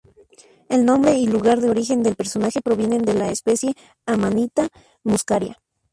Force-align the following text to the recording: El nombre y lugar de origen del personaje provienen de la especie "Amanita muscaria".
El 0.67 0.83
nombre 0.83 1.13
y 1.15 1.27
lugar 1.27 1.61
de 1.61 1.69
origen 1.69 2.01
del 2.01 2.15
personaje 2.15 2.59
provienen 2.59 3.03
de 3.03 3.13
la 3.13 3.29
especie 3.29 3.75
"Amanita 4.07 4.67
muscaria". 5.03 5.59